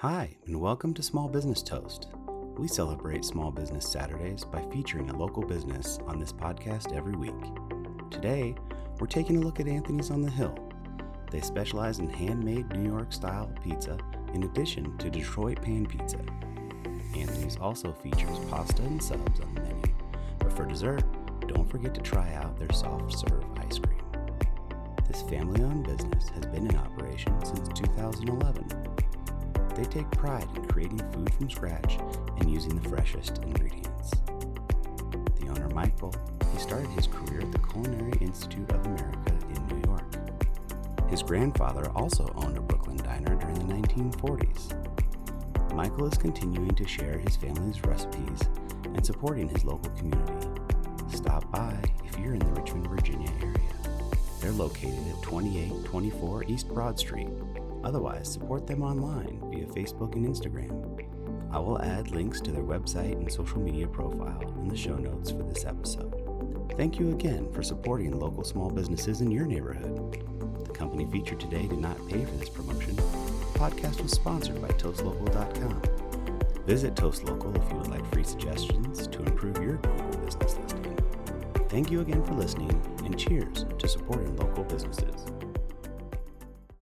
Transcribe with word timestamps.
Hi, 0.00 0.34
and 0.46 0.58
welcome 0.58 0.94
to 0.94 1.02
Small 1.02 1.28
Business 1.28 1.62
Toast. 1.62 2.08
We 2.56 2.68
celebrate 2.68 3.22
Small 3.22 3.50
Business 3.50 3.86
Saturdays 3.86 4.44
by 4.44 4.62
featuring 4.72 5.10
a 5.10 5.18
local 5.18 5.42
business 5.42 5.98
on 6.06 6.18
this 6.18 6.32
podcast 6.32 6.96
every 6.96 7.12
week. 7.12 7.34
Today, 8.10 8.54
we're 8.98 9.06
taking 9.06 9.36
a 9.36 9.40
look 9.40 9.60
at 9.60 9.68
Anthony's 9.68 10.10
on 10.10 10.22
the 10.22 10.30
Hill. 10.30 10.56
They 11.30 11.42
specialize 11.42 11.98
in 11.98 12.08
handmade 12.08 12.70
New 12.70 12.90
York 12.90 13.12
style 13.12 13.52
pizza 13.62 13.98
in 14.32 14.44
addition 14.44 14.96
to 14.96 15.10
Detroit 15.10 15.60
pan 15.60 15.84
pizza. 15.84 16.24
Anthony's 17.14 17.58
also 17.58 17.92
features 17.92 18.38
pasta 18.48 18.80
and 18.80 19.02
subs 19.02 19.40
on 19.40 19.54
the 19.54 19.60
menu, 19.60 19.94
but 20.38 20.50
for 20.50 20.64
dessert, 20.64 21.04
don't 21.46 21.70
forget 21.70 21.92
to 21.94 22.00
try 22.00 22.32
out 22.32 22.58
their 22.58 22.72
soft 22.72 23.18
serve 23.18 23.44
ice 23.58 23.78
cream. 23.78 24.00
This 25.06 25.20
family 25.20 25.62
owned 25.62 25.84
business 25.84 26.30
has 26.30 26.46
been 26.46 26.70
in 26.70 26.76
operation 26.78 27.38
since 27.44 27.68
2011 27.78 28.79
they 29.80 29.86
take 29.86 30.10
pride 30.10 30.46
in 30.54 30.66
creating 30.66 30.98
food 31.10 31.32
from 31.32 31.48
scratch 31.48 31.98
and 32.38 32.50
using 32.50 32.78
the 32.78 32.86
freshest 32.86 33.38
ingredients. 33.38 34.10
The 35.40 35.48
owner, 35.48 35.70
Michael, 35.70 36.14
he 36.52 36.58
started 36.58 36.90
his 36.90 37.06
career 37.06 37.40
at 37.40 37.50
the 37.50 37.60
Culinary 37.60 38.12
Institute 38.20 38.70
of 38.72 38.84
America 38.84 39.32
in 39.54 39.66
New 39.68 39.88
York. 39.88 40.04
His 41.08 41.22
grandfather 41.22 41.90
also 41.94 42.30
owned 42.36 42.58
a 42.58 42.60
Brooklyn 42.60 42.98
diner 42.98 43.36
during 43.36 43.54
the 43.54 43.74
1940s. 43.74 45.74
Michael 45.74 46.06
is 46.06 46.18
continuing 46.18 46.74
to 46.74 46.86
share 46.86 47.16
his 47.16 47.36
family's 47.36 47.82
recipes 47.84 48.42
and 48.84 49.06
supporting 49.06 49.48
his 49.48 49.64
local 49.64 49.90
community. 49.92 50.48
Stop 51.08 51.50
by 51.50 51.74
if 52.04 52.18
you're 52.18 52.34
in 52.34 52.40
the 52.40 52.52
Richmond, 52.52 52.86
Virginia 52.86 53.32
area. 53.40 53.56
They're 54.40 54.52
located 54.52 55.08
at 55.08 55.22
2824 55.22 56.44
East 56.44 56.68
Broad 56.68 56.98
Street, 56.98 57.28
Otherwise, 57.82 58.32
support 58.32 58.66
them 58.66 58.82
online 58.82 59.40
via 59.50 59.66
Facebook 59.66 60.14
and 60.14 60.26
Instagram. 60.26 61.06
I 61.52 61.58
will 61.58 61.80
add 61.82 62.10
links 62.10 62.40
to 62.42 62.52
their 62.52 62.62
website 62.62 63.12
and 63.12 63.32
social 63.32 63.58
media 63.58 63.86
profile 63.86 64.54
in 64.60 64.68
the 64.68 64.76
show 64.76 64.96
notes 64.96 65.30
for 65.30 65.42
this 65.42 65.64
episode. 65.64 66.14
Thank 66.76 66.98
you 66.98 67.10
again 67.10 67.52
for 67.52 67.62
supporting 67.62 68.18
local 68.18 68.44
small 68.44 68.70
businesses 68.70 69.20
in 69.20 69.30
your 69.30 69.46
neighborhood. 69.46 70.24
The 70.64 70.72
company 70.72 71.06
featured 71.10 71.40
today 71.40 71.66
did 71.66 71.80
not 71.80 71.96
pay 72.08 72.24
for 72.24 72.36
this 72.36 72.48
promotion. 72.48 72.96
The 72.96 73.58
podcast 73.58 74.00
was 74.00 74.12
sponsored 74.12 74.62
by 74.62 74.68
ToastLocal.com. 74.68 75.82
Visit 76.66 76.94
ToastLocal 76.94 77.56
if 77.56 77.70
you 77.70 77.78
would 77.78 77.88
like 77.88 78.12
free 78.12 78.24
suggestions 78.24 79.06
to 79.08 79.22
improve 79.22 79.56
your 79.62 79.76
Google 79.78 80.20
business 80.20 80.56
listing. 80.56 80.98
Thank 81.68 81.90
you 81.90 82.00
again 82.00 82.24
for 82.24 82.34
listening, 82.34 82.70
and 83.04 83.18
cheers 83.18 83.64
to 83.78 83.88
supporting 83.88 84.36
local 84.36 84.64
businesses. 84.64 85.19